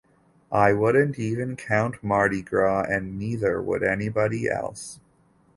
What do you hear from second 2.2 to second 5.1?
Gras" and neither would anybody else.